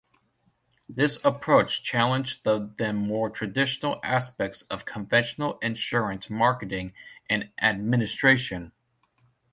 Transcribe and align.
This 0.89 1.23
approach 1.23 1.83
challenged 1.83 2.43
the 2.43 2.71
then 2.79 2.95
more 2.95 3.29
traditional 3.29 3.99
aspects 4.03 4.63
of 4.63 4.83
conventional 4.83 5.59
insurance 5.59 6.27
marketing 6.27 6.93
and 7.29 7.51
administration. 7.61 8.71